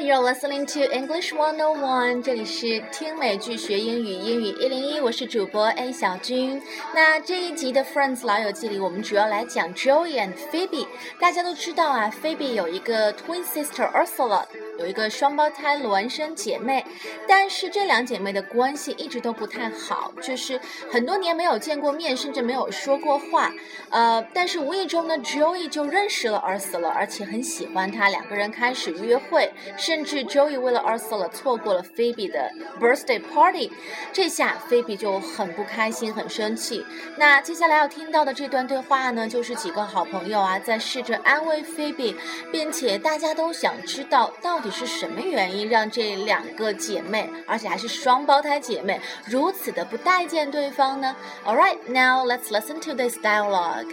[0.00, 2.22] you're listening to English One on One？
[2.22, 6.62] 这里是听美剧学英语，英语一零一，我是主播 A 小军。
[6.94, 10.86] 那这一集的 Friends 老友记里，我们主要来讲 Joey and Phoebe。
[11.18, 14.44] 大家都知道啊，Phoebe 有一个 twin sister Ursula。
[14.78, 16.86] 有一个双胞胎孪生姐妹，
[17.26, 23.52] 但是这两姐妹的关系一直都不太好，就是很多年没有见过面，甚至没有说过话。
[23.90, 33.72] 呃，但是无意中呢，Joey 就认识了 Ursula，而且很喜欢她，两个人开始约会，甚至 Joey 为了 Ursula 错过了 Phoebe 的 birthday party，
[34.12, 36.86] 这下 Phoebe 就很不开心，很生气。
[37.16, 42.14] 那接下来要听到的这段对话呢，就是几个好朋友啊在试着安慰 Phoebe，
[42.52, 44.67] 并且大家都想知道到底。
[44.71, 51.15] 是什么原因让这两个姐妹，而且还是双胞胎姐妹，如此的不待见对方呢？
[51.45, 53.87] All right, now let's listen to this dialogue.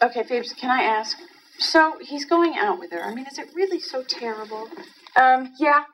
[0.00, 1.16] Okay, Phoebes, can I ask?
[1.58, 3.02] So he's going out with her.
[3.02, 4.68] I mean, is it really so terrible?
[5.16, 5.84] Um, yeah.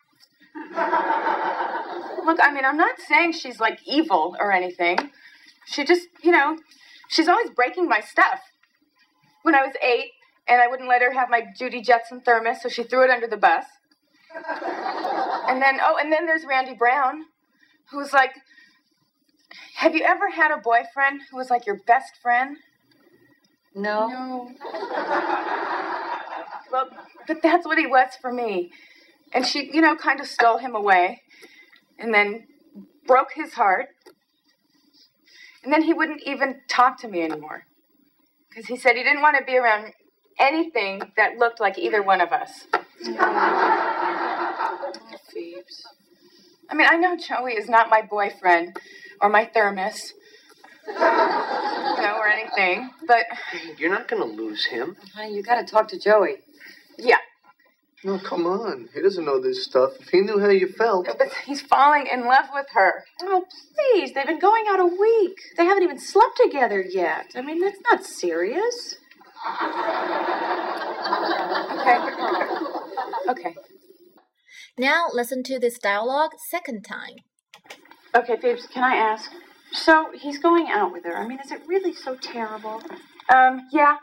[2.25, 5.11] Look, I mean, I'm not saying she's like evil or anything.
[5.67, 6.57] She just, you know,
[7.09, 8.41] she's always breaking my stuff.
[9.43, 10.11] When I was eight,
[10.48, 13.28] and I wouldn't let her have my Judy Jetson thermos, so she threw it under
[13.28, 13.66] the bus.
[14.36, 17.26] and then, oh, and then there's Randy Brown,
[17.92, 18.32] who's like,
[19.76, 22.58] have you ever had a boyfriend who was like your best friend?
[23.74, 24.08] No.
[24.08, 24.52] No.
[26.72, 26.90] well,
[27.28, 28.72] but that's what he was for me.
[29.34, 31.22] And she, you know, kind of stole him away
[32.00, 32.48] and then
[33.06, 33.88] broke his heart.
[35.64, 37.66] And then he wouldn't even talk to me anymore.
[38.50, 39.92] Because he said he didn't want to be around
[40.40, 42.68] anything that looked like either one of us.
[45.34, 45.88] Phoebes.
[46.70, 48.78] I mean, I know Joey is not my boyfriend
[49.22, 50.14] or my thermos,
[50.88, 53.26] you know, or anything, but
[53.78, 54.96] You're not going to lose him.
[55.14, 56.38] Honey, you gotta talk to Joey.
[56.98, 57.18] yeah,
[58.04, 58.90] No, come on.
[58.94, 59.92] He doesn't know this stuff.
[60.00, 61.06] If he knew how you felt.
[61.06, 63.04] but he's falling in love with her.
[63.22, 63.46] Oh,
[63.76, 64.14] please.
[64.14, 65.38] They've been going out a week.
[65.58, 67.32] They haven't even slept together yet.
[67.36, 68.96] I mean, that's not serious.
[71.80, 71.98] Okay.
[73.30, 73.56] Okay.
[74.78, 77.18] Now listen to this dialogue second time.
[78.16, 79.32] Okay, Phoebes, can I ask?
[79.72, 81.18] So he's going out with her.
[81.18, 82.82] I mean, is it really so terrible?
[83.34, 83.98] Um, yeah.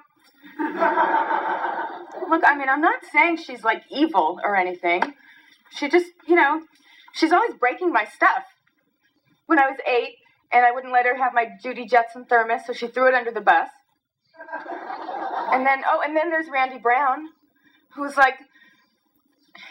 [2.29, 5.03] Look, I mean, I'm not saying she's like evil or anything.
[5.71, 6.63] She just, you know,
[7.15, 8.45] she's always breaking my stuff.
[9.47, 10.17] When I was eight,
[10.53, 13.31] and I wouldn't let her have my Judy Jetson thermos, so she threw it under
[13.31, 13.69] the bus.
[15.53, 17.29] And then, oh, and then there's Randy Brown,
[17.91, 18.39] who's like,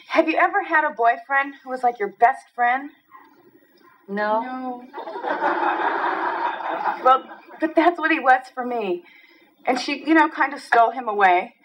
[0.10, 2.92] have you ever had a boyfriend who was like your best friend?
[4.08, 4.42] No.
[4.42, 4.88] No.
[7.04, 7.24] well,
[7.60, 9.04] but that's what he was for me.
[9.66, 11.56] And she, you know, kind of stole him away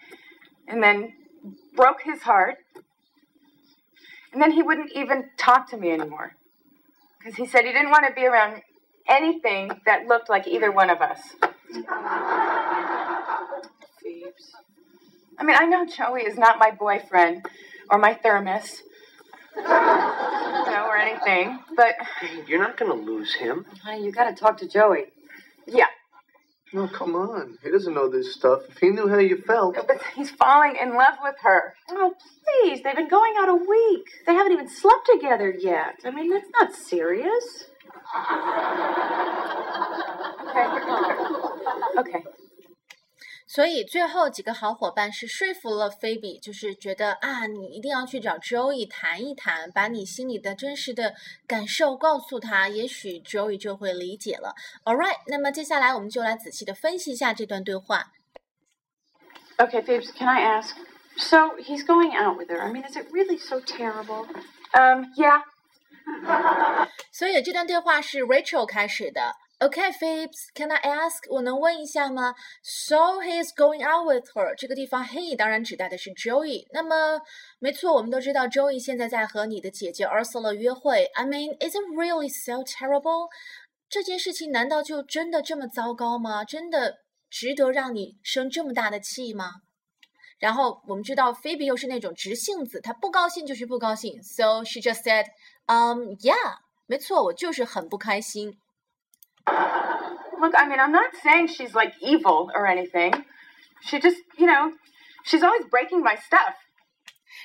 [0.67, 1.13] and then
[1.75, 2.57] broke his heart.
[4.33, 6.35] And then he wouldn't even talk to me anymore.
[7.19, 8.61] Because he said he didn't want to be around
[9.07, 11.19] anything that looked like either one of us.
[14.37, 14.51] Phoebes.
[15.39, 17.45] I mean, I know Joey is not my boyfriend
[17.89, 18.81] or my thermos,
[19.55, 21.95] you know, or anything, but
[22.47, 23.65] You're not going to lose him.
[23.83, 25.05] Honey, you gotta talk to Joey.
[25.67, 25.85] yeah,
[26.73, 27.57] No, come on.
[27.63, 28.61] He doesn't know this stuff.
[28.69, 29.75] If he knew how you felt.
[29.75, 31.75] but he's falling in love with her.
[31.89, 32.81] Oh, please.
[32.83, 34.05] They've been going out a week.
[34.25, 35.99] They haven't even slept together yet.
[36.03, 37.65] I mean, that's not serious.
[40.49, 40.67] Okay.
[41.99, 42.23] Okay.
[43.47, 51.15] 所以最后几个好伙伴是说服了菲比，就是觉得啊，你一定要去找 Joey 谈一谈，把你心里的真实的
[51.47, 54.53] 感受告诉他，也许 Joey 就会理解了。
[54.83, 58.11] All right，那么接下来我们就来仔细的分析一下这段对话。
[59.57, 60.75] Okay, Phoebes, can I ask?
[61.15, 62.61] So he's going out with her.
[62.61, 64.27] I mean, is it really so terrible?
[64.73, 65.41] Um, yeah.
[67.11, 69.33] 所以这段对话是 Rachel 开始的。
[69.60, 71.30] Okay, Phoebes, can I ask？
[71.30, 72.34] 我能问一下吗？
[72.64, 74.56] So he is going out with her。
[74.56, 76.66] 这个地方 he 当然指代的是 Joey。
[76.72, 77.20] 那么，
[77.60, 81.04] 没错，我们都知道 Joey 现在在和你的姐姐 Ursula 约会。
[81.14, 83.28] I mean, is it really so terrible？
[83.88, 86.44] 这件事情难道就真的这么糟糕吗？
[86.44, 86.96] 真的
[87.30, 89.52] 值得让你生这么大的气吗？
[90.40, 94.20] 然后我们知道 Phoebe 又是那种直性子，她不高兴就是不高兴。
[94.24, 95.26] So she just said,
[95.66, 96.56] um, yeah，
[96.86, 98.58] 没错，我就是很不开心。
[100.39, 103.13] Look, I mean, I'm not saying she's like evil or anything.
[103.81, 104.73] She just, you know,
[105.23, 106.55] she's always breaking my stuff.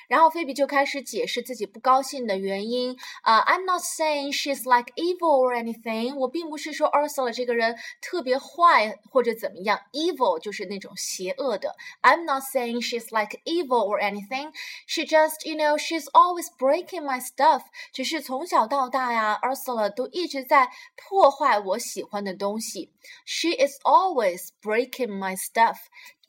[0.08, 2.96] 然后菲比就开始解释自己不高兴的原因。
[3.22, 6.14] 啊、i m not saying she's like evil or anything。
[6.16, 9.80] 我并不是说 Ursula 这个人特别坏或者怎么样。
[9.92, 11.74] Evil 就是那种邪恶的。
[12.02, 14.52] I'm not saying she's like evil or anything.
[14.86, 17.62] She just, you know, she's always breaking my stuff。
[17.92, 22.92] 只是从小到大呀，Ursula 都一直在破坏我喜欢的东西。
[23.24, 25.76] She is always breaking my stuff。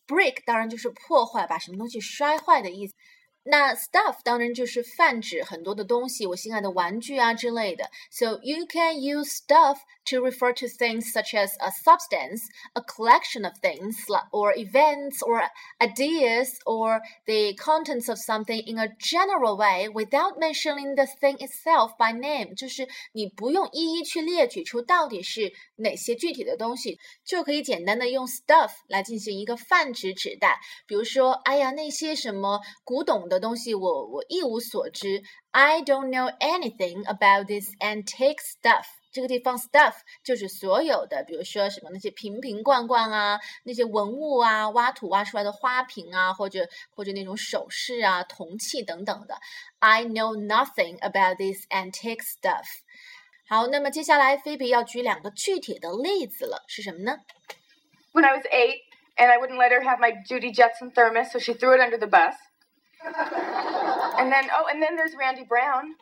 [0.06, 2.94] Break 当然就是破坏，把什么东西摔坏的意思。
[3.44, 7.90] 那 stuff 当然就是泛指很多的东西，我心爱的玩具啊之类的。
[8.10, 13.53] So you can use stuff to refer to things such as a substance, a collection of
[13.61, 13.97] things,
[14.33, 15.43] or events, or
[15.81, 21.93] ideas, or the contents of something in a general way without mentioning the thing itself
[21.99, 22.55] by name。
[22.55, 30.59] 就是你不用一一去列举出到底是哪些具体的东西，就可以简单的用 stuff 来进行一个泛指指代。
[30.87, 35.23] 比如说，哎呀，那些什么古董的东西，我我一无所知。
[35.51, 38.85] I don't know anything about this antique stuff。
[39.13, 49.35] 这个地方 stuff 就是所有的，比如说什么那些瓶瓶罐罐啊，那些文物啊，挖土挖出来的花瓶啊，或者或者那种首饰啊、铜器等等的。
[49.79, 52.67] I know nothing about this antique stuff。
[53.49, 57.17] 好，那么接下来菲比要举两个具体的例子了，是什么呢？
[58.13, 58.83] When I was eight,
[59.17, 61.99] and I wouldn't let her have my Judy Jetson thermos, so she threw it under
[61.99, 62.35] the bus.
[64.19, 65.95] and then, oh, and then there's Randy Brown.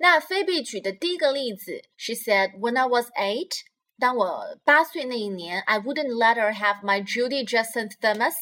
[0.00, 3.50] 那菲比举的第一个例子，She said, "When I was eight，
[3.98, 8.34] 当我八岁那一年，I wouldn't let her have my Judy Jetson thermos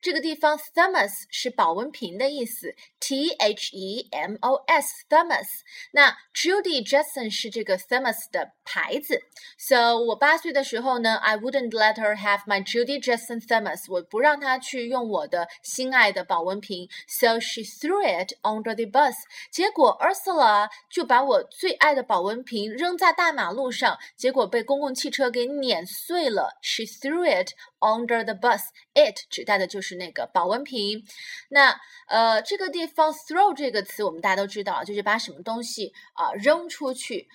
[0.00, 5.46] 这个地方 thermos 是保温瓶的意思，T H E M O S thermos。
[5.90, 9.20] 那 Judy Jetson 是这个 thermos 的牌子。
[9.58, 16.88] So 我八岁的时候呢，I wouldn't let her have my Judy Jetson thermos，我不让她去用我的心爱的保温瓶。
[17.08, 19.16] So she threw it under the bus。
[19.50, 26.56] 结果 Ursula 就把我最爱的保温瓶扔在大马路上，结果被公共汽车给碾碎了。
[26.62, 27.50] She threw it
[27.80, 28.60] under the bus。
[28.94, 29.87] It 指代的就是。
[29.88, 31.02] 是那个保温瓶。
[31.48, 37.28] 那呃，这个地方 throw 这个词我们大家都知道，就是把什么东西啊、扔出去。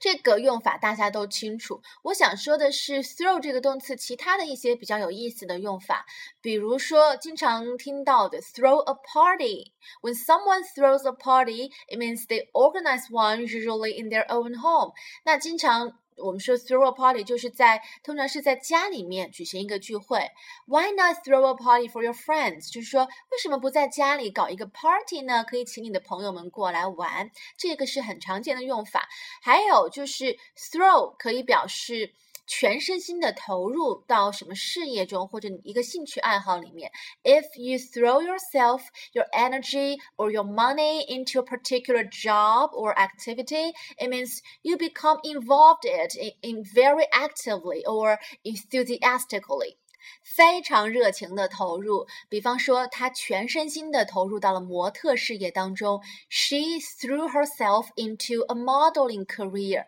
[0.00, 1.82] 这个用法大家都清楚。
[2.04, 6.06] 我想说的是 throw 这个动词其他的一些比较有意思的用法，
[6.40, 9.72] 比如说经常听到的 throw a party。
[10.00, 14.92] When someone throws a party, it means they organize one, usually in their own home。
[15.24, 20.18] 那经常我们说 throw a party 就是在通常是在家里面举行一个聚会。
[20.66, 22.72] Why not throw a party for your friends？
[22.72, 25.44] 就是说为什么不在家里搞一个 party 呢？
[25.44, 29.08] 可以请你的朋友们过来玩，这个是很常见的用法。
[29.40, 32.14] 还有就是 throw 可以表示。
[32.47, 36.91] 全身心的投入到什么事业中或者一个兴趣爱好里面。
[37.23, 38.81] If you throw yourself,
[39.13, 45.19] your energy, or your money into a particular job or activity, it means you become
[45.23, 49.77] involved in, in very actively or enthusiastically.
[50.21, 56.01] 非常热情的投入，比方说，她全身心的投入到了模特事业当中。
[56.27, 59.85] She threw herself into a modeling career.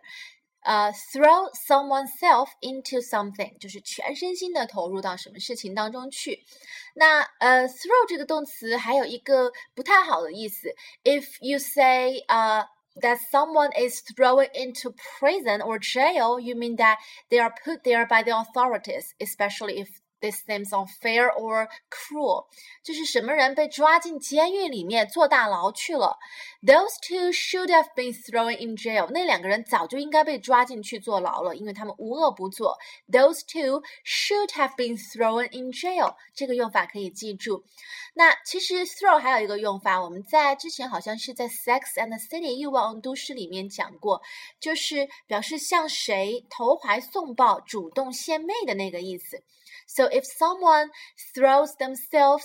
[0.62, 6.44] 呃、uh,，throw someone's self into something 就是全身心的投入到什么事情当中去。
[6.94, 10.74] 那呃、uh,，throw 这个动词还有一个不太好的意思。
[11.04, 16.98] If you say 呃、uh,。that someone is thrown into prison or jail, you mean that
[17.30, 22.46] they are put there by the authorities, especially if this seems unfair or cruel，
[22.82, 26.16] 就是什么人被抓进监狱里面坐大牢去了。
[26.62, 29.08] Those two should have been thrown in jail。
[29.10, 32.78] 那两个人早就应该被抓进去坐牢了，因为他们无恶不作。
[33.08, 36.16] Those two should have been thrown in jail。
[36.34, 37.64] 这个用法可以记住。
[38.14, 44.22] 那其实 throw 还有一个用法，我们在之前好像是在 Sex and the City 欲望都市里面讲过，
[44.58, 49.44] 就是表示向谁投怀送抱、主动献媚的那个意思。
[49.90, 50.90] So if someone
[51.34, 52.44] throws themselves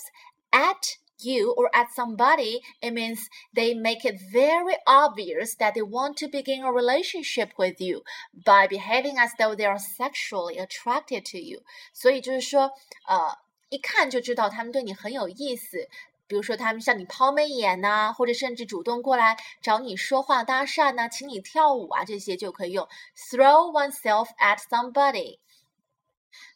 [0.52, 6.18] at you or at somebody, it means they make it very obvious that they want
[6.18, 8.04] to begin a relationship with you
[8.34, 11.62] by behaving as though they are sexually attracted to you.
[11.94, 12.72] 所以就是说，
[13.08, 13.38] 呃，
[13.70, 15.88] 一看就知道他们对你很有意思。
[16.28, 25.40] 比如说，他们向你抛媚眼呐、啊，或者甚至主动过来找你说话搭讪呐、啊，请你跳舞啊，这些就可以用 throw oneself at somebody。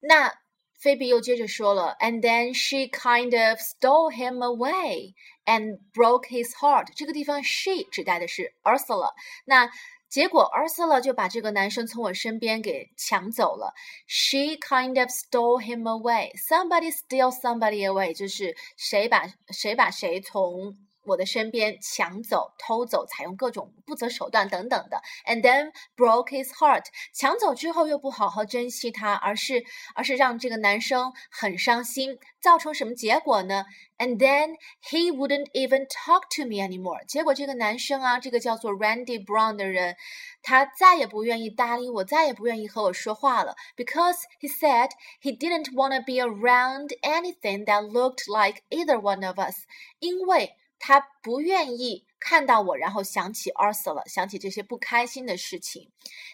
[0.00, 0.32] 那
[0.80, 6.86] 菲比又接着说了，and then she kind of stole him away and broke his heart。
[6.94, 9.10] 这个地方 she 指代的是 Ursula。
[9.44, 9.68] 那
[10.13, 13.73] 结果 Ursula 就把这个男生从我身边给抢走了。
[14.05, 16.31] She kind of stole him away.
[16.37, 26.84] Somebody steal somebody away，就是谁把谁把谁从我的身边抢走、偷走，采用各种不择手段等等的，and then broke his heart。
[27.14, 33.64] 抢走之后又不好好珍惜他，而是而是让这个男生很伤心，造成什么结果呢？
[33.96, 37.04] And then he wouldn't even talk to me anymore。
[37.06, 39.96] 结果这个男生啊，这个叫做 Randy Brown 的人，
[40.42, 44.90] 他再也不愿意搭理我，再也不愿意和我说话了，because he said
[45.22, 49.56] he didn't want to be around anything that looked like either one of us。
[50.00, 50.54] 因为
[50.85, 55.89] 他不愿意看到我，然后想起 Arthur 了想起这些不开心的事情。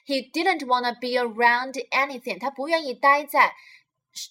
[0.08, 3.54] He didn't wanna be around anything，他不愿意待在。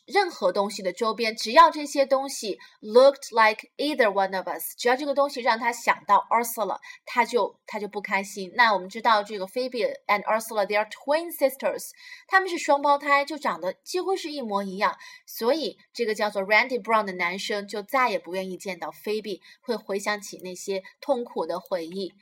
[0.06, 8.50] 任何东西的周边，只要这些东西 looked like either one of us，只要这个东西让他想到 Ursula，他就他就不开心。
[8.56, 11.90] 那我们知道这个 Phoebe and Ursula they are twin sisters，
[12.30, 14.96] 他们是双胞胎，就长得几乎是一模一样。
[15.26, 22.14] 所以这个叫做 Randy Brown 的男生就再也不愿意见到 Phoebe，会回想起那些痛苦的回忆。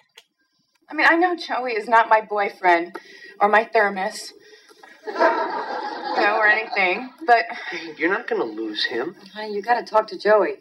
[0.87, 2.95] I mean, I know Joey is not my boyfriend
[3.37, 4.31] or my thermos.
[6.15, 7.09] you know, or anything.
[7.25, 7.45] But
[7.97, 9.15] You're not going to lose him.
[9.33, 10.59] Honey, you gotta talk to Joey.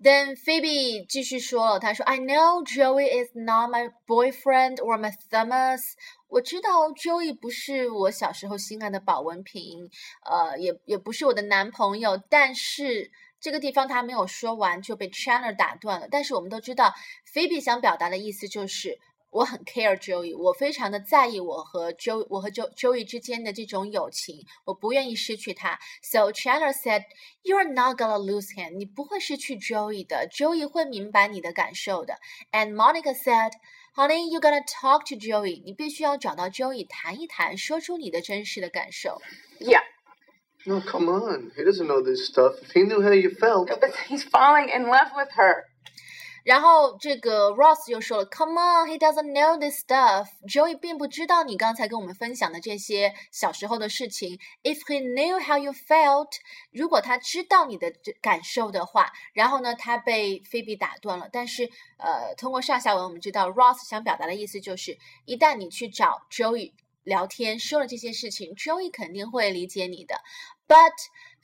[0.00, 5.80] Then Phoebe 继续说了，她说：“I know Joey is not my boyfriend or my thermos。
[6.28, 9.88] 我知道 Joey 不是我小时候心爱的保温瓶，
[10.28, 12.20] 呃，也也不是我的男朋友。
[12.28, 16.08] 但是这个地方他没有说完就被 Chandler 打断了。
[16.10, 16.92] 但是我们都知道，
[17.32, 18.98] Phoebe 想表达的意思就是。”
[19.30, 25.76] 我很 care Joey，我非常的在意我和 Jo 我和 Jo Joey 之间的这种友情，我不愿意失去他。
[26.02, 27.02] So Chandler said,
[27.42, 32.14] "You're not gonna lose him，你不会失去 Joey 的，Joey 会明白你的感受的。
[32.52, 33.50] And Monica said,
[33.96, 39.20] "Honey, you gotta talk to Joey，你必须要找到 Joey 谈一谈，说出你的真实的感受。
[39.58, 39.82] yeah,
[40.66, 41.50] No, come on.
[41.56, 42.54] He doesn't know this stuff.
[42.62, 43.66] If he knew how you felt.
[43.68, 45.64] but he's falling in love with her.
[46.43, 50.27] 然后这个 Ross 又说了，Come on, he doesn't know this stuff.
[50.47, 54.39] Joey 并不知道你刚才跟我们分享的这些小时候的事情。
[54.63, 56.29] If he knew how you felt，
[56.71, 61.29] 如果他知道你的感受的话，然后呢，他被菲比打断了。
[61.31, 70.15] 但是，呃，通过上下文我们知道，Ross 想表达的意思就是，一旦你去找 Joey 聊天，说了这些事情，Joey 肯定会理解你的。
[70.67, 70.93] But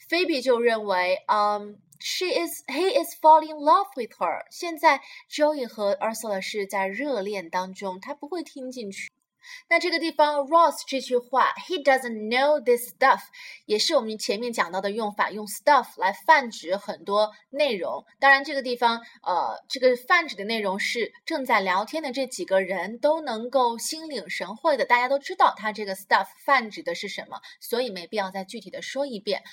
[0.10, 4.46] Phoebe 就认为，嗯、She is, he is falling in love with her。
[4.52, 9.10] 现在 Joey 和 Ursula 是在热恋当中，他不会听进去。
[9.70, 13.22] 那这个地方 Ross 这句话，He doesn't know this stuff，
[13.68, 18.04] 也是我们前面讲到的用法，用 stuff 来泛指很多内容。
[18.20, 29.44] 当然，这个地方呃，这个泛指的内容是正在聊天的这几个人都能够心领神会的，大家都知道它这个 stuff 泛指的是什么，所以没必要再具体的说一遍。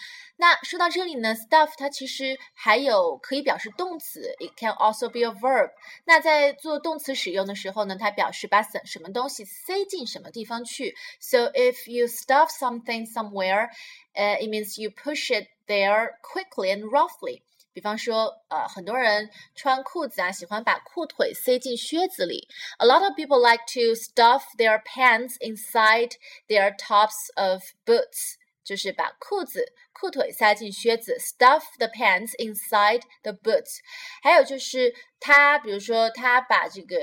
[0.41, 5.71] 那说到这里呢，stuff 它其实还有可以表示动词，it can also be a verb。
[6.05, 10.95] 那在做动词使用的时候呢，它表示把什什么东西塞进什么地方去。
[11.19, 13.69] So if you stuff something somewhere，
[14.13, 17.41] 呃、uh,，it means you push it there quickly and roughly。
[17.73, 22.47] 比方说，呃，很多人穿裤子啊，喜欢把裤腿塞进靴子里。
[22.79, 26.13] A lot of people like to stuff their pants inside
[26.47, 28.37] their tops of boots。
[28.64, 33.78] 就是把裤子、裤腿塞进靴子，stuff the pants inside the boots。
[34.22, 36.96] 还有就是他，比如说他把这个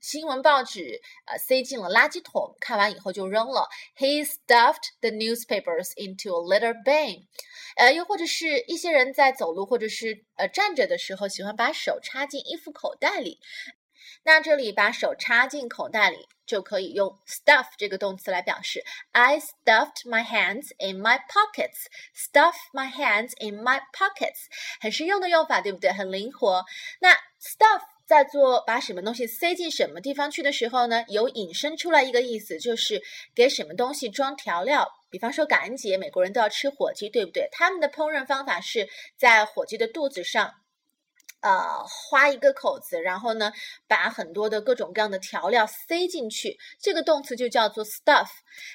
[0.00, 3.68] 新闻报纸呃塞进了垃圾桶，看完以后就扔了。
[3.96, 7.26] He stuffed the newspapers into a litter bin。
[7.76, 13.38] 呃，又或者是一些人在走路或者是呃站着的时候，喜欢把手插进衣服口袋里。
[14.24, 18.84] 那这里把手插进口袋里，就可以用 stuff 这个动词来表示。
[19.10, 21.86] I stuffed my hands in my pockets.
[22.14, 24.46] Stuff my hands in my pockets，
[24.80, 25.92] 很实用的用法，对不对？
[25.92, 26.64] 很灵活。
[27.00, 33.02] 那 stuff 在做把什么东西塞进什么地方去的时候呢，有引申出来一个意思，就是
[33.34, 34.88] 给什么东西装调料。
[35.10, 37.48] 比方说感恩节，美国人都要吃火鸡，对不对？
[37.52, 40.54] 他们的烹饪方法是在火鸡的肚子上。
[41.42, 43.52] 呃，花一个口子，然后呢，
[43.88, 48.28] 把很多的各种各样的调料塞进去，这个动词就叫做 stuff。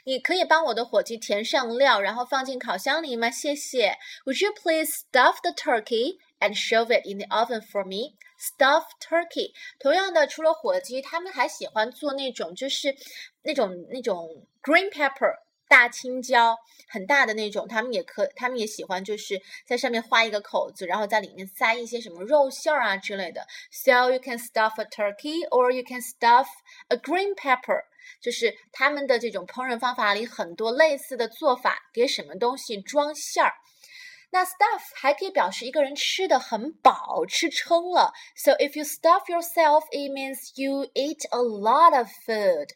[0.03, 3.31] 你可以帮我的火鸡填上料，然后放进烤箱里吗？
[3.31, 3.97] 谢谢。
[4.25, 8.17] Would you please stuff the turkey and shove it in the oven for me?
[8.37, 9.53] Stuff turkey。
[9.79, 12.93] 同样的，除了火鸡，他们还喜欢做那种，就是
[13.43, 15.46] 那种那种 green pepper。
[15.67, 16.57] 大青椒
[16.87, 23.45] 很大的那种，他们也可，他们也喜欢，就是在上面画一个口子，然后在里面塞一些什么肉馅儿啊之类的。
[23.71, 26.47] So you can stuff a turkey, or you can stuff
[26.87, 27.83] a green pepper，
[28.21, 33.53] 就是他们的这种烹饪方法里很多类似的做法，给什么东西装馅儿。
[34.29, 38.11] 那 stuff 还可以表示一个人吃的很饱，吃撑了。
[38.35, 42.71] So if you stuff yourself, it means you eat a lot of food.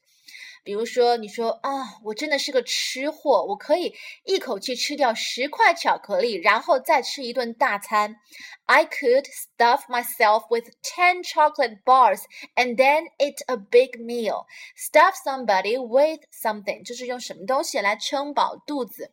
[0.65, 8.17] 比如说，你说啊，我真的是个吃货，我可以一口气吃掉十块巧克力，然后再吃一顿大餐。
[8.65, 12.23] I could stuff myself with ten chocolate bars
[12.57, 14.47] and then eat a big meal.
[14.77, 19.13] Stuff somebody with something，就是用什么东西来撑饱肚子。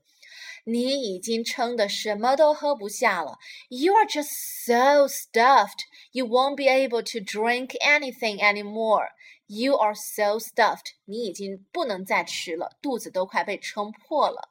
[0.65, 3.37] 你已经撑得什么都喝不下了。
[3.67, 4.29] You are just
[4.65, 5.81] so stuffed,
[6.13, 9.09] you won't be able to drink anything anymore.
[9.47, 14.49] You are so stuffed，你已经不能再吃了，肚子都快被撑破了。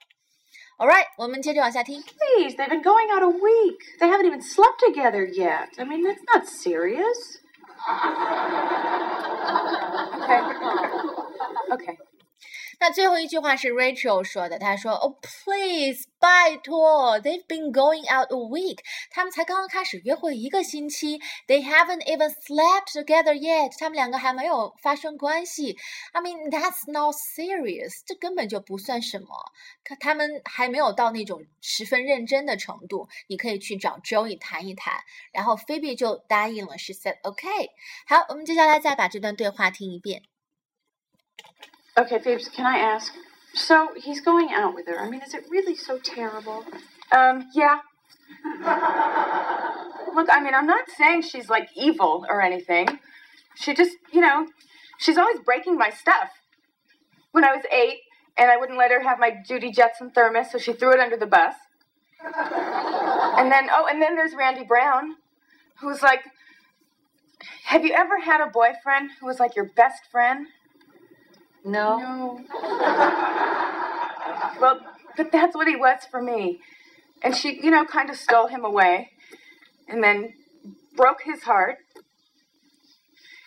[0.79, 2.03] All right，我们接着往下听。
[2.03, 3.79] Please, they've been going out a week.
[4.01, 5.69] They haven't even slept together yet.
[5.79, 7.39] I mean, that's not serious.
[10.23, 10.41] Okay.
[11.73, 11.99] Okay.
[12.80, 25.76] 那最后一句话是 Rachel 说的，她说：“Oh please，拜托，They've been going out a week，他们才刚刚开始约会一个星期，They haven't even slept together yet，他们两个还没有发生关系。
[26.12, 29.28] I mean that's not serious，这根本就不算什么，
[29.84, 33.10] 可他们还没有到那种十分认真的程度。
[33.28, 35.02] 你可以去找 Joey 谈一谈。”
[35.34, 37.48] 然后 Phoebe 就答应了，She said OK。
[38.06, 40.22] 好，我们接下来再把这段对话听一遍。
[41.98, 43.12] Okay, Phoebes, can I ask?
[43.56, 45.00] So he's going out with her.
[45.00, 46.64] I mean, is it really so terrible?
[47.12, 47.80] Um, yeah.
[50.14, 52.88] Look, I mean, I'm not saying she's like evil or anything.
[53.56, 54.48] She just, you know,
[55.00, 56.30] she's always breaking my stuff.
[57.32, 58.00] When I was eight,
[58.38, 61.18] and I wouldn't let her have my Judy Jetson thermos, so she threw it under
[61.18, 61.56] the bus.
[62.24, 65.16] And then, oh, and then there's Randy Brown,
[65.80, 66.22] who's like,
[67.66, 70.48] have you ever had a boyfriend who was like your best friend?
[71.68, 71.98] No.
[72.00, 72.40] No.
[74.62, 74.80] well,
[75.18, 76.62] but that's what he was for me.
[77.22, 79.12] And she, you know, kind of stole him away
[79.90, 80.34] and then
[80.96, 81.78] broke his heart.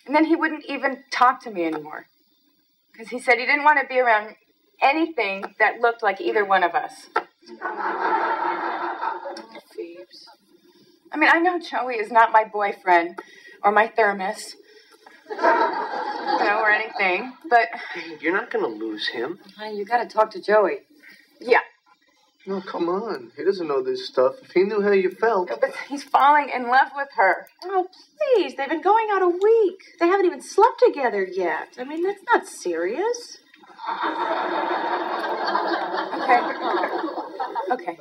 [0.05, 2.07] And then he wouldn't even talk to me anymore.
[2.93, 4.35] Because he said he didn't want to be around
[4.83, 7.07] anything that looked like either one of us.
[7.63, 9.21] Oh,
[9.75, 10.29] Phoebes.
[11.13, 13.19] I mean, I know Joey is not my boyfriend
[13.63, 14.57] or my thermos,
[15.37, 17.69] you know, or anything, but
[18.21, 19.39] You're not going to lose him.
[19.57, 20.79] Honey, you gotta talk to Joey.
[21.41, 21.61] yeah,
[22.47, 23.31] No, come on.
[23.37, 24.35] He doesn't know this stuff.
[24.43, 25.49] If he knew how you felt.
[25.49, 27.47] but he's falling in love with her.
[27.65, 27.87] Oh,
[28.35, 28.55] please.
[28.57, 29.79] They've been going out a week.
[30.01, 31.69] They haven't even slept together yet.
[31.79, 33.39] I mean, that's not serious.
[36.21, 36.41] Okay.
[37.73, 37.99] Okay.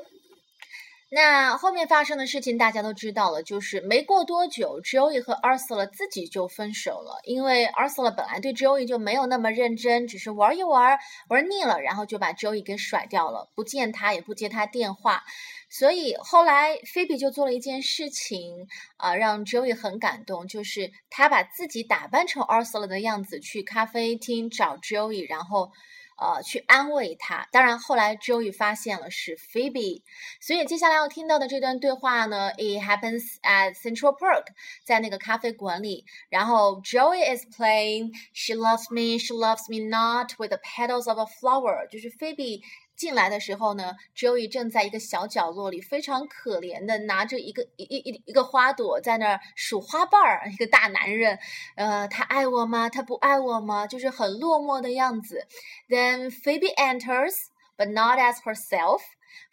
[1.12, 15.24] 那后面发生的事情大家都知道了，就是没过多久，Joey 和 Ursula 自己就分手了，因为 Ursula 本来对 Joey 就没有那么认真，只是玩一玩，玩腻了，然后就把 Joey 给甩掉了，不见他也不接他电话，
[15.72, 18.68] 所以后来 Phoebe 就做了一件事情
[18.98, 25.72] 啊、让 Joey 很感动，就是他把自己打扮成 Ursula 的样子去咖啡厅找 Joey，然后。
[26.20, 27.48] 呃，去安慰他。
[27.52, 30.02] 当然，后来 Joey 发现了是 Phoebe，
[30.42, 34.48] 所以接下来要听到的这段对话呢，It happens at Central Perk，
[34.84, 36.06] 在那个咖啡馆里。
[36.30, 41.26] 然后 Joey is playing She loves me, she loves me not with the petals of a
[41.26, 42.62] flower，就是 Phoebe
[42.99, 51.39] 进来的时候呢，Joey 正在一个小角落里，非常可怜的拿着一个一一一一个花朵在那儿数花瓣儿，一个大男人，
[51.77, 52.89] 呃，他爱我吗？
[52.89, 53.87] 他不爱我吗？
[53.87, 55.47] 就是很落寞的样子。
[55.89, 57.35] Then Phoebe enters,
[57.77, 59.01] but not as herself.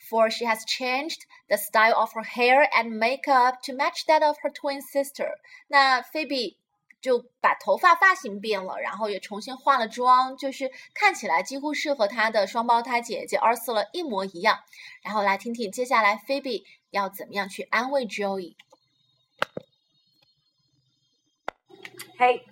[0.09, 4.37] For she has changed the style of her hair and makeup to match that of
[4.43, 5.27] her twin sister.
[5.67, 6.57] 那 Phoebe
[7.00, 14.58] 就把头发发型变了，然后也重新化了妆，就是看起来几乎是和她的双胞胎姐姐 Ursula 一模一样。
[15.02, 18.56] 然后来听听接下来 Phoebe 要怎么样去安慰 Joey。
[22.18, 22.44] Hey,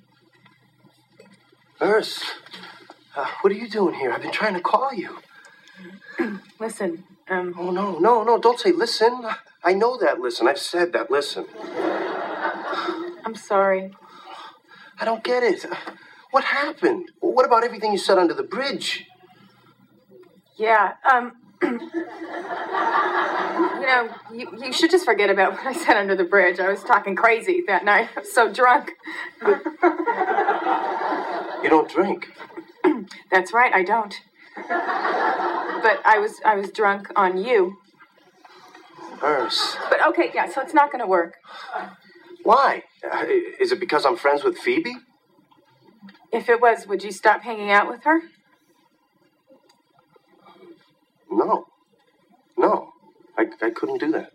[1.80, 2.22] Urs,
[3.16, 4.12] uh, what are you doing here?
[4.12, 5.18] I've been trying to call you.
[6.58, 7.04] listen.
[7.26, 9.24] Um, Oh, no, no, no, don't say listen.
[9.62, 10.46] I know that listen.
[10.46, 11.46] I've said that listen.
[13.24, 13.94] I'm sorry.
[14.98, 15.66] I don't get it.
[16.30, 17.10] What happened?
[17.20, 19.06] What about everything you said under the bridge?
[20.56, 20.94] Yeah.
[21.10, 21.32] Um.
[21.62, 21.78] you
[23.86, 26.60] know, you, you should just forget about what I said under the bridge.
[26.60, 28.10] I was talking crazy that night.
[28.16, 28.92] I was so drunk.
[31.62, 32.28] You don't drink.
[33.30, 34.14] That's right, I don't.
[34.56, 37.78] But I was I was drunk on you.
[39.20, 39.76] Urs.
[39.88, 41.34] But okay, yeah, so it's not gonna work.
[42.44, 42.84] Why?
[43.02, 43.24] Uh,
[43.58, 44.94] is it because I'm friends with Phoebe?
[46.30, 48.20] If it was, would you stop hanging out with her?
[51.30, 51.66] No.
[52.56, 52.92] No.
[53.38, 54.32] I, I couldn't do that.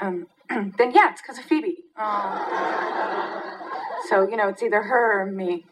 [0.00, 1.76] Um, then yeah, it's because of Phoebe.
[1.96, 3.58] Oh.
[4.08, 5.64] So you know, it's either her or me.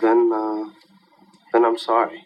[0.00, 0.70] Then, uh,
[1.52, 2.24] then I'm sorry.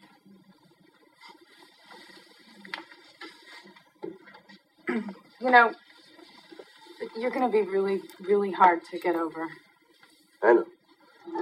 [5.42, 5.72] You know,
[7.15, 9.49] you're gonna be really, really hard to get over.
[10.41, 10.65] I know.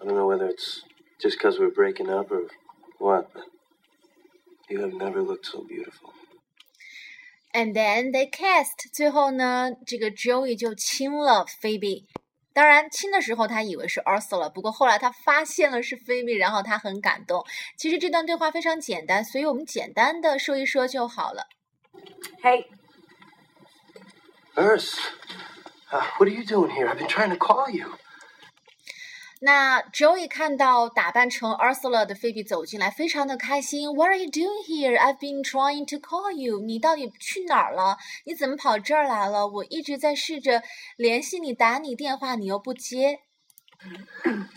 [0.00, 0.82] I don't know whether it's
[1.20, 2.48] just because we're breaking up or
[2.98, 3.44] what, but
[4.68, 6.12] you have never looked so beautiful.
[7.52, 8.90] And then they kissed。
[8.92, 12.04] 最后呢，这个 Joey 就亲了 Phoebe。
[12.53, 17.45] 当然，亲的时候他以为是 Ursula，不过后来他发现了是 Phoebe，然后他很感动。
[17.77, 21.47] 其实这段对话非常简单，所以我们简单的说一说就好了。
[22.43, 22.65] Hey,
[24.55, 24.95] Urs,
[25.91, 26.89] uh, what are you doing here?
[26.89, 27.97] I've been trying to call you.
[29.40, 33.88] 那 Joey 看到打扮成 Ursula 的 Phoebe 走进来，非常的开心。
[33.92, 34.98] What are you doing here?
[34.98, 36.60] I've been trying to call you.
[36.60, 37.96] 你到底去哪儿了？
[38.24, 39.46] 你怎么跑这儿来了？
[39.46, 40.62] 我一直在试着
[40.96, 43.20] 联系你，打你电话，你又不接。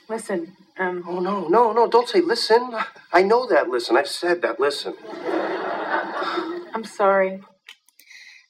[0.07, 0.47] listen.
[0.77, 2.73] Um, Oh, no, no, no, don't say listen.
[3.09, 3.97] I know that listen.
[3.97, 4.95] I've said that listen.
[6.71, 7.41] I'm sorry.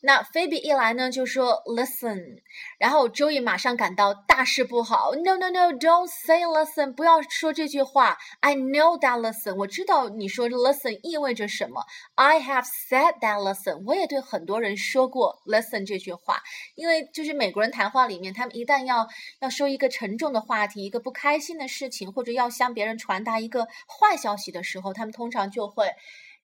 [0.07, 2.43] 那菲比一来呢，就说 Listen，
[2.79, 5.13] 然后 joy 马上感到大事不好。
[5.15, 8.19] No no no，don't say listen，不要说这句话。
[8.41, 11.83] I know that listen，我知道你说 listen 意味着什么。
[12.17, 16.43] I have said that listen，我也对很多人说过 listen 这句话，
[16.75, 19.09] 因为就是美国人谈话里面，他们一旦要
[19.41, 25.89] 要说一个沉重的话题，一个不开心的事情，或者要向别人传达一个坏消息的时候，他们通常就会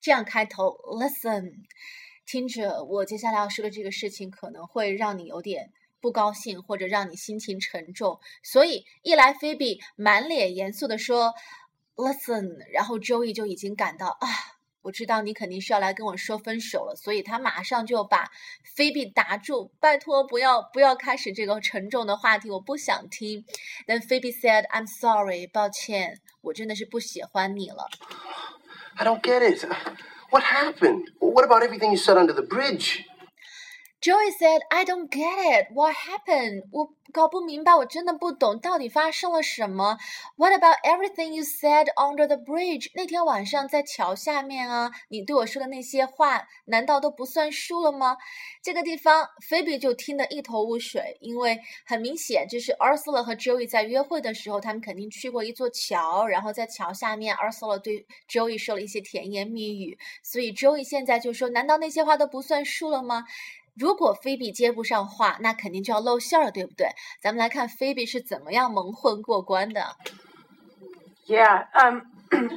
[0.00, 1.52] 这样开头：Listen，
[2.30, 8.20] 听着，我接下来要说的这个事情可能会让你有点不高兴，或者让你心情沉重。
[8.40, 11.34] 所以一来菲比满脸严肃地说
[11.96, 14.28] ：“Listen。”然后 Joey 就已经感到啊。
[14.82, 18.30] 我知道你肯定是要来跟我说分手了，所以他马上就把
[18.62, 23.44] 菲比打住，拜托不要不要开始这个沉重的话题，我不想听。
[23.88, 27.88] Then Phoebe said, "I'm sorry，抱歉，我真的是不喜欢你了。
[28.94, 29.66] I don't get it.
[30.30, 31.10] What happened?
[31.18, 33.06] What about everything you said under the bridge?
[34.00, 35.74] Joey said, "I don't get it.
[35.74, 36.64] What happened?
[36.72, 39.98] 我搞不明白，我真的不懂到底发生了什么。
[40.36, 42.90] What about everything you said under the bridge?
[42.94, 48.16] 那天晚上在桥下面啊，你对我说的那些话，难道都不算数了吗？
[48.62, 63.26] 这个地方，Phoebe 就听得一头雾水，因为很明显，这是 Ursula 和 Joey 在约会的时候，他们肯定去过一座桥，然后在桥下面，Ursula 对 Joey 说了一些甜言蜜语，所以 Joey 现在就说，难道那些话都不算数了吗？
[63.79, 66.87] 如果菲比接不上话，那肯定就要露馅儿了，对不对？
[67.21, 69.95] 咱们来看菲比是怎么样蒙混过关的。
[71.27, 71.65] Yeah.
[71.73, 72.01] Um.
[72.31, 72.49] you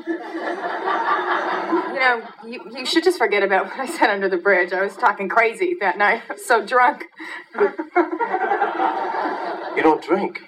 [2.01, 4.73] know, you, you should just forget about what I said under the bridge.
[4.73, 6.23] I was talking crazy that night.
[6.29, 7.03] I was so drunk.
[9.77, 10.41] You don't drink.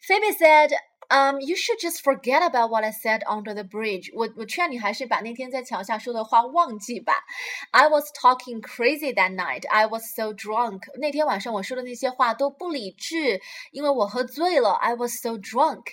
[0.00, 0.72] Phoebe said,
[1.12, 4.12] Um, you should just forget about what I said under the bridge.
[4.14, 7.14] 我我劝你还是把那天在桥下说的话忘记吧。
[7.72, 9.68] I was talking crazy that night.
[9.68, 10.82] I was so drunk.
[11.00, 13.40] 那天晚上我说的那些话都不理智，
[13.72, 14.70] 因为我喝醉了。
[14.70, 15.86] I was so drunk.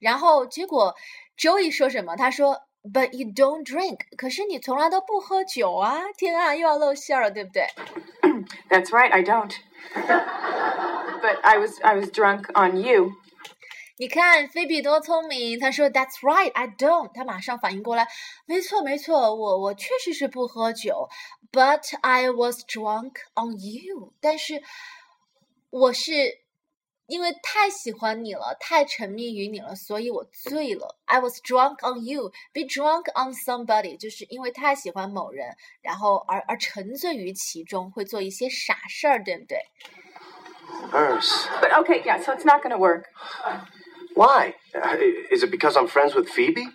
[0.00, 0.94] 然后结果
[1.36, 2.16] Joey 说什么？
[2.16, 3.98] 他说，But you don't drink.
[4.16, 6.04] 可是你从来都不喝酒啊！
[6.16, 7.66] 天啊，又要露馅儿了，对不对？
[8.70, 9.52] That's right, I don't.
[9.94, 13.12] but I was I was drunk on you.
[13.99, 15.59] 你看，菲比多聪明。
[15.59, 18.07] 他说：“That's right, I don't。”他马上反应过来，
[18.45, 21.09] 没错，没错，我我确实是不喝酒。
[21.51, 24.13] But I was drunk on you。
[24.21, 24.63] 但是
[25.69, 26.13] 我是
[27.07, 30.97] 因为太喜欢你了，太沉迷于你了，所以我醉了。
[31.03, 32.31] I was drunk on you。
[32.53, 39.57] Be drunk on somebody，就是因为太喜欢某人，然后而而沉醉于其中，会做一些傻事儿，对不对
[40.93, 41.49] ？Urs.
[41.59, 43.03] But okay, yeah, so it's not going to work.
[44.18, 44.54] Why?
[44.74, 44.96] Uh,
[45.30, 46.66] Is it because I'm friends with Phoebe?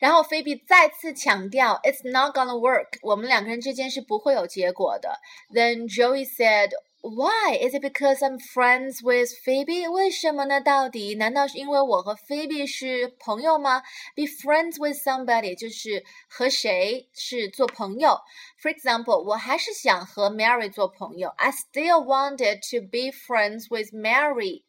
[0.00, 5.18] 然后菲比再次强调，It's not gonna work，我们两个人之间是不会有结果的。
[5.52, 7.56] Then Joey said, Why?
[7.56, 9.88] Is it because I'm friends with Phoebe?
[9.88, 10.60] 为什么呢？
[10.60, 13.82] 到底难道是因为我和菲比是朋友吗？
[14.16, 18.18] Be friends with somebody 就是和谁是做朋友。
[18.60, 21.28] For example，我还是想和 Mary 做朋友。
[21.36, 24.62] I still wanted to be friends with Mary。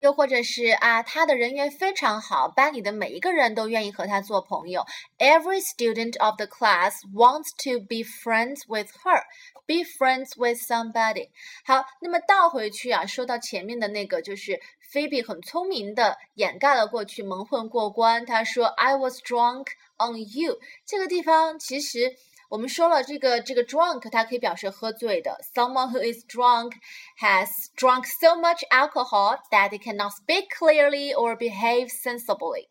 [0.00, 4.84] 又或者是啊，他的人缘非常好，班里的每一个人都愿意和他做朋友。
[5.18, 9.22] Every student of the class wants to be friends with her.
[9.66, 11.30] Be friends with somebody.
[11.64, 14.60] 好，那么倒回去啊，说到前面的那个，就是
[14.92, 18.24] 菲比很聪明的掩盖了过去，蒙混过关。
[18.26, 19.66] 他说：“I was drunk
[19.98, 22.16] on you。”这个地方其实。
[22.49, 25.39] 我们说了，这个这个 drunk 它可以表示喝醉的。
[25.53, 26.73] Someone who is drunk
[27.19, 32.67] has drunk so much alcohol that they cannot speak clearly or behave sensibly.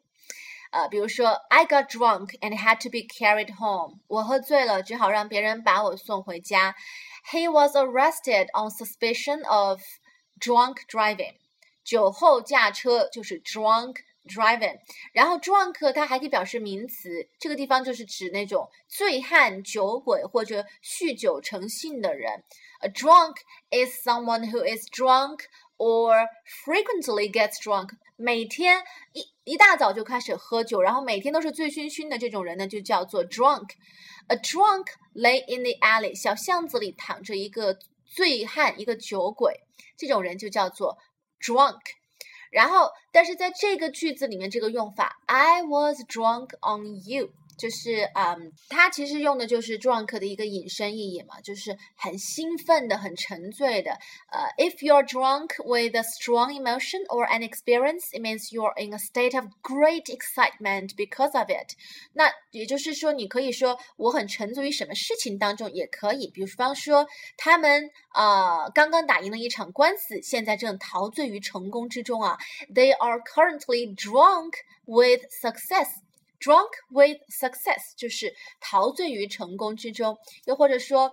[0.70, 4.00] 呃，比如说，I got drunk and had to be carried home。
[4.06, 6.76] 我喝醉了，只好让别人把我送回家。
[7.32, 9.80] He was arrested on suspicion of
[10.38, 11.36] drunk driving。
[11.82, 14.77] 酒后驾车就是 drunk driving，
[15.13, 22.43] 然后 drunk 它还可以表示名词，这个地方就是指那种醉汉、酒鬼或者酗酒成性的人。
[22.79, 23.35] A drunk
[23.71, 25.39] is someone who is drunk
[25.77, 26.27] or
[26.65, 28.83] frequently gets drunk，每天
[29.13, 33.69] 一一大早就开始喝酒，然后每天都是醉醺醺的这种人呢，就叫做 drunk。
[34.27, 39.61] A drunk lay in the alley，小巷子里躺着一个醉汉，一个酒鬼，
[39.97, 40.97] 这种人就叫做
[41.39, 41.79] drunk。
[42.51, 53.90] 然后，但是在这个句子里面，这个用法 I was drunk on you，就是嗯，它其实用的就是 drunk 的一个引申意义嘛，就是很兴奋的、很沉醉的。
[54.32, 59.38] 呃，if you're drunk with a strong emotion or an experience, it means you're in a state
[59.38, 61.76] of great excitement because of it。
[62.14, 72.38] 那也就是说，你可以说我很沉醉于什么事情当中，也可以，比方说他们呃刚刚打赢了一场官司，现在正陶醉于成功之中啊。
[72.72, 74.54] They are currently drunk
[74.86, 75.88] with success.
[76.45, 81.11] Drunk with success 就是陶醉于成功之中，又或者说，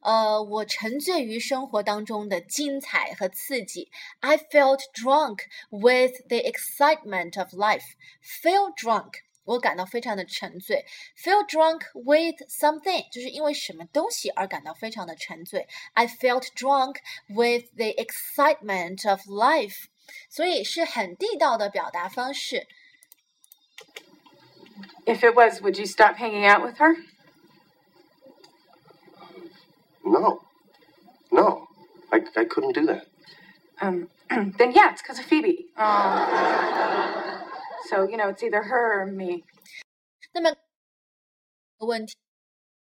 [0.00, 3.90] 呃，我沉醉于生活当中的精彩和刺激。
[4.20, 7.84] I felt drunk with the excitement of life.
[8.24, 10.86] Feel drunk，我感到非常的沉醉。
[11.14, 15.68] Feel drunk with something，就是因为什么东西而感到非常的沉醉。
[15.92, 16.96] I felt drunk
[17.28, 19.84] with the excitement of life，
[20.30, 22.66] 所以是很地道的表达方式。
[25.05, 26.95] If it was, would you stop hanging out with her?
[30.03, 30.41] No.
[31.31, 31.67] No.
[32.11, 33.07] I, I couldn't do that.
[33.81, 35.65] Um, then yeah, it's because of Phoebe.
[35.77, 37.43] Um,
[37.89, 39.43] so you know, it's either her or me.
[40.33, 40.55] 那么
[41.79, 42.15] 问题，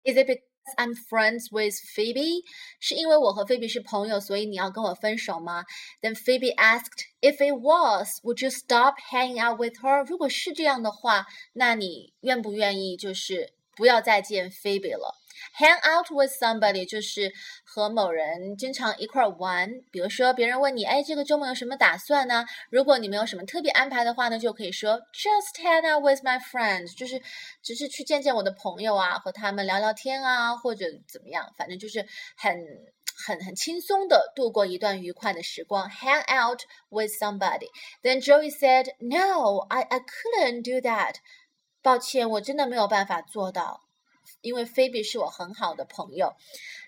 [0.05, 0.43] Is it because
[0.76, 2.44] I'm friends with Phoebe？
[2.80, 5.64] 是因为我和 Phoebe 是朋友，所以你要跟我分手吗
[6.02, 10.06] ？Then Phoebe asked, If it was, would you stop hanging out with her？
[10.06, 15.15] 如果是这样的话，那你愿不愿意就是不要再见菲比了？
[15.59, 17.33] Hang out with somebody 就是
[17.65, 22.45] 和某人经常一块儿玩，比如说别人问你，哎，这个周末有什么打算呢？
[22.71, 27.21] 如果你没有什么特别安排的话呢，就可以说 just hang out with my friends，就是
[27.63, 32.57] 只是去见见我的朋友啊，和他们聊聊天啊，或者怎么样，反正就是很
[33.27, 35.91] 很很轻松的度过一段愉快的时光。
[35.91, 37.69] Hang out with somebody.
[38.03, 41.17] Then Joey said, "No, I I couldn't do that."
[41.83, 43.83] 抱歉，我真的没有办法做到。
[44.41, 46.33] 因为菲比是我很好的朋友。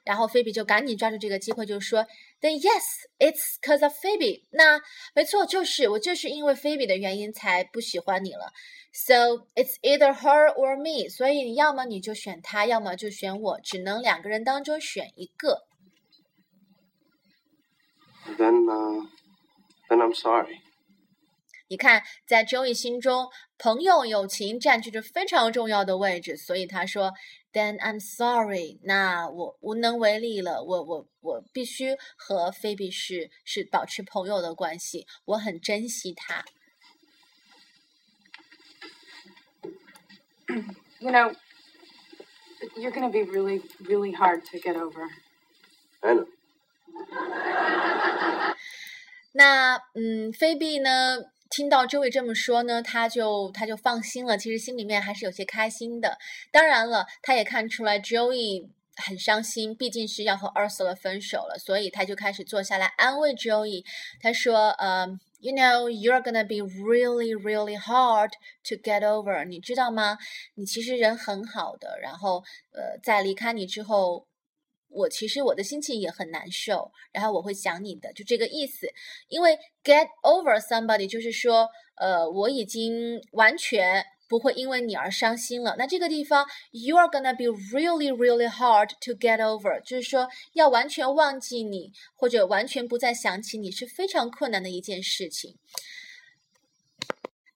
[0.05, 2.07] 然后菲比就赶紧抓住这个机会，就说：“
[2.41, 2.83] Then yes,
[3.19, 4.81] it's cause of Phoebe。”那
[5.15, 8.53] 没错，就是我就是因为菲比的原因才不喜欢你了。
[8.93, 11.09] So it's either her or me。
[11.09, 15.67] 所以要么你就选他，要么就选我，只能两个人当中选一个。
[18.37, 19.07] Then, uh,
[19.89, 20.61] then I'm sorry.
[21.70, 23.30] 你看，在 Joey 心中，
[23.60, 27.14] 朋友友情占据着非常重要的位置，所以他说
[27.54, 36.44] ：“Then I'm sorry。”那我无能为力了，我我我必须和菲比是是保持朋友的关系，我很珍惜她。
[41.00, 41.36] You know,
[42.76, 45.08] you're going to be really, really hard to get over.
[46.00, 46.28] I know.
[49.34, 51.18] 那嗯，菲比呢，
[51.50, 54.38] 听到 joy 这么说呢，他就他就放心了。
[54.38, 56.18] 其实心里面还是有些开心的。
[56.52, 63.84] 当然了，他也看出来 Joey 很伤心，毕竟是要和 Ursula 分手了，所以他就开始坐下来安慰 Joey。
[64.22, 65.08] 他说：“呃、
[65.40, 68.32] y o u know, you're gonna be really, really hard
[68.64, 69.44] to get over。
[69.46, 70.18] 你知道吗？
[70.56, 74.28] 你其实人很好的，然后呃，在离开你之后。”
[74.90, 78.88] 我其实我的心情也很难受，然后我会想你的，就这个意思。
[79.28, 85.76] 因为 get over somebody 就是说，呃，我已经完全不会因为你而伤心了。
[85.78, 95.58] 那这个地方 you are gonna be really really hard to get over，就是说要完全忘记你或者完全不再想起你是非常困难的一件事情。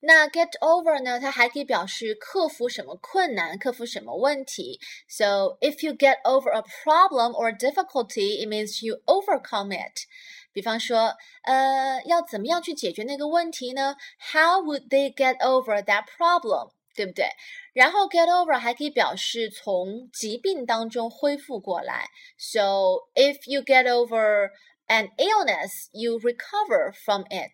[0.02, 1.18] 那 get over 呢？
[1.18, 4.78] 它还可以表示克服什么困难，克服什么问题。
[5.08, 10.06] So if you get over a problem or difficulty, it means you overcome it.
[10.52, 13.96] 比方说，呃，要怎么样去解决那个问题呢？
[14.32, 16.70] How would they get over that problem？
[16.94, 17.28] 对不对？
[17.74, 22.08] 然后 get over 还可以表示从疾病当中恢复过来。
[22.36, 24.50] So if you get over
[24.86, 27.52] an illness, you recover from it.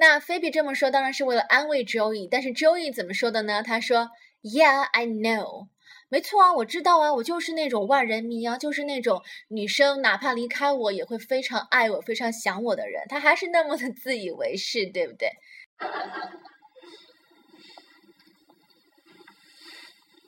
[0.00, 3.62] 那菲比这么说当然是为了安慰 Joey，但是 Joey 怎么说的呢？
[3.62, 4.10] 他说：“
[4.42, 5.68] Yeah, I know。”
[6.08, 13.02] 没错啊，我知道啊，我就是那种万人迷啊，就是那种女生哪怕离开我也会非常爱我、非常想我的人。
[13.08, 15.28] 他还是那么的自以为是，对不对？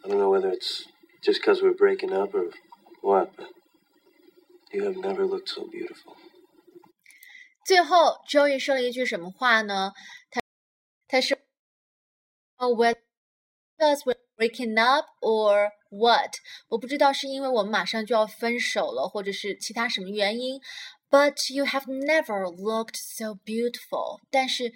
[0.02, 0.86] I don't know whether it's
[1.22, 2.50] just because we're breaking up or
[3.02, 3.48] what, but
[4.72, 6.16] you have never looked so beautiful.
[7.64, 9.92] 最后，Joey 说了一句什么话呢？
[10.30, 10.40] 他
[11.06, 12.96] 他说：“Oh, whether
[13.76, 16.34] because we're breaking up or what？
[16.68, 20.60] 我不知道是因为我们马上就要分手了，或者是其他什么原因。
[21.10, 24.20] But you have never looked so beautiful。
[24.30, 24.72] 但是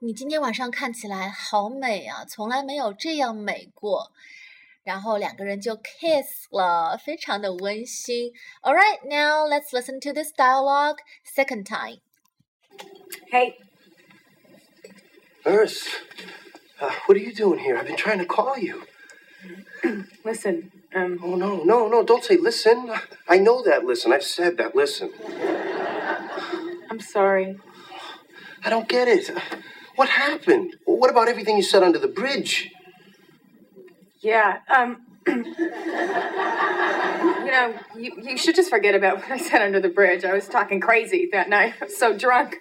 [0.00, 4.12] 你今天晚上看起来好美啊，从来没有这样美过。”
[4.84, 8.32] 然后两个人就 kiss 了，非常的温馨。
[8.62, 12.00] All right, now let's listen to this dialogue second time.
[13.31, 13.57] Hey,
[15.45, 15.87] Urse,
[16.81, 17.77] uh, what are you doing here?
[17.77, 18.83] I've been trying to call you.
[20.25, 22.91] listen, um, Oh, no, no, no, don't say listen.
[23.29, 24.13] I know that listen.
[24.13, 25.11] I've said that listen.
[26.89, 27.57] I'm sorry.
[28.63, 29.29] I don't get it.
[29.95, 30.75] What happened?
[30.85, 32.71] What about everything you said under the bridge?
[34.21, 35.43] Yeah, um, you
[37.51, 40.25] know, you, you should just forget about what I said under the bridge.
[40.25, 41.75] I was talking crazy that night.
[41.81, 42.57] I was so drunk.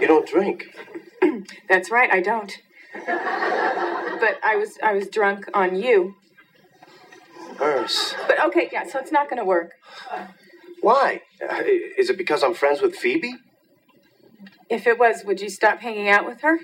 [0.00, 0.66] You don't drink.
[1.68, 2.52] That's right, I don't.
[2.94, 6.14] But I was I was drunk on you.
[7.60, 8.14] Urse.
[8.26, 9.72] But okay, yeah, so it's not gonna work.
[10.80, 11.22] Why?
[11.42, 11.62] Uh,
[11.96, 13.36] is it because I'm friends with Phoebe?
[14.68, 16.58] If it was, would you stop hanging out with her?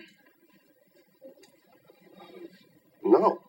[3.11, 3.41] No.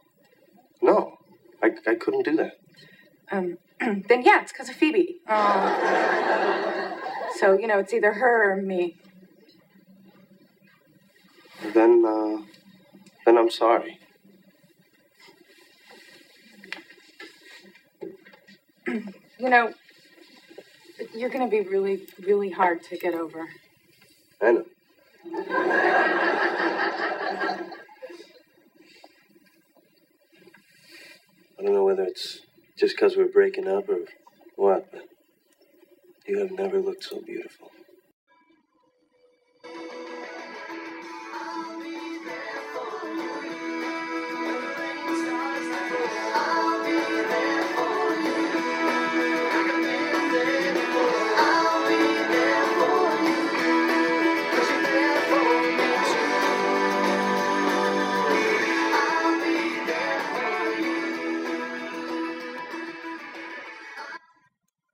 [0.81, 1.17] No.
[1.61, 2.53] I, I couldn't do that.
[3.31, 5.19] Um, then yeah, it's because of Phoebe.
[5.29, 6.97] Oh.
[7.39, 8.97] So, you know, it's either her or me.
[11.73, 12.41] Then, uh,
[13.25, 13.99] then I'm sorry.
[18.87, 19.73] You know,
[21.15, 23.47] you're gonna be really, really hard to get over.
[24.41, 24.65] I know.
[31.61, 32.39] I don't know whether it's
[32.75, 33.99] just because we're breaking up or
[34.55, 35.07] what, but
[36.25, 37.69] you have never looked so beautiful.